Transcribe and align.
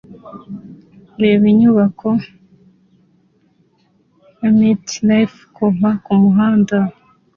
Reba 1.21 1.45
inyubako 1.53 2.09
ya 4.41 4.49
MetLife 4.57 5.39
kuva 5.55 5.89
kumuhanda 6.03 6.77